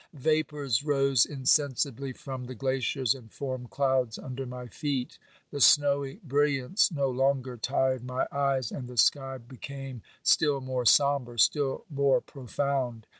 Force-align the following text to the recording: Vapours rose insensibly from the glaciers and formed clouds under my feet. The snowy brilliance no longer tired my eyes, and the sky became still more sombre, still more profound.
Vapours 0.15 0.83
rose 0.83 1.27
insensibly 1.27 2.11
from 2.11 2.45
the 2.45 2.55
glaciers 2.55 3.13
and 3.13 3.31
formed 3.31 3.69
clouds 3.69 4.17
under 4.17 4.47
my 4.47 4.65
feet. 4.65 5.19
The 5.51 5.61
snowy 5.61 6.15
brilliance 6.23 6.91
no 6.91 7.07
longer 7.11 7.55
tired 7.55 8.03
my 8.03 8.25
eyes, 8.31 8.71
and 8.71 8.87
the 8.87 8.97
sky 8.97 9.37
became 9.37 10.01
still 10.23 10.59
more 10.59 10.85
sombre, 10.87 11.37
still 11.37 11.85
more 11.87 12.19
profound. 12.19 13.05